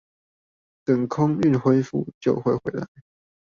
[0.83, 2.87] 等空運恢復就會回來